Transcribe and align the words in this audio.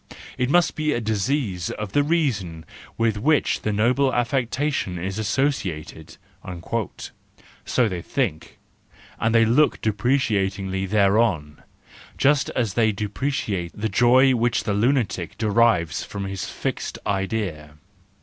It 0.35 0.49
must 0.49 0.73
be 0.75 0.93
a 0.93 0.99
disease 0.99 1.69
of 1.69 1.91
the 1.91 2.01
reason 2.01 2.65
with 2.97 3.17
which 3.19 3.61
the 3.61 3.71
noble 3.71 4.11
affection 4.11 4.97
is 4.97 5.19
associated,"—so 5.19 6.17
they 7.87 8.01
think, 8.01 8.57
and 9.19 9.35
they 9.35 9.45
look 9.45 9.79
depreciatingly 9.79 10.87
thereon; 10.87 11.61
just 12.17 12.49
as 12.55 12.73
they 12.73 12.91
depreciate 12.91 13.79
the 13.79 13.89
joy 13.89 14.31
which 14.35 14.63
the 14.63 14.73
lunatic 14.73 15.37
derives 15.37 16.03
from 16.03 16.25
his 16.25 16.45
fixed 16.49 16.97
idea. 17.05 17.75